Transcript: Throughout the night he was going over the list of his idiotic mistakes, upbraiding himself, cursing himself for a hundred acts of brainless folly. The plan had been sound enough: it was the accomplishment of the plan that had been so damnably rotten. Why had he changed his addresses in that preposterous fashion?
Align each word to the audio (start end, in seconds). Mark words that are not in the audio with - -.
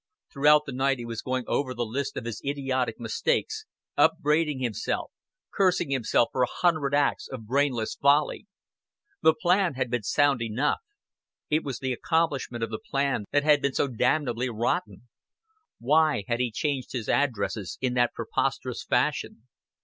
Throughout 0.33 0.63
the 0.65 0.71
night 0.71 0.97
he 0.97 1.05
was 1.05 1.21
going 1.21 1.43
over 1.45 1.75
the 1.75 1.85
list 1.85 2.17
of 2.17 2.25
his 2.25 2.41
idiotic 2.43 2.99
mistakes, 2.99 3.65
upbraiding 3.95 4.57
himself, 4.57 5.11
cursing 5.53 5.91
himself 5.91 6.29
for 6.31 6.41
a 6.41 6.47
hundred 6.49 6.95
acts 6.95 7.27
of 7.27 7.45
brainless 7.45 7.93
folly. 8.01 8.47
The 9.21 9.35
plan 9.35 9.75
had 9.75 9.91
been 9.91 10.01
sound 10.01 10.41
enough: 10.41 10.79
it 11.51 11.63
was 11.63 11.77
the 11.77 11.93
accomplishment 11.93 12.63
of 12.63 12.71
the 12.71 12.79
plan 12.79 13.25
that 13.31 13.43
had 13.43 13.61
been 13.61 13.75
so 13.75 13.87
damnably 13.87 14.49
rotten. 14.49 15.07
Why 15.77 16.23
had 16.27 16.39
he 16.39 16.49
changed 16.51 16.93
his 16.93 17.07
addresses 17.07 17.77
in 17.79 17.93
that 17.93 18.15
preposterous 18.15 18.83
fashion? 18.83 19.47